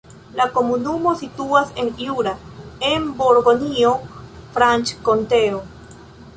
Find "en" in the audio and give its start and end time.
1.83-1.91, 2.89-3.07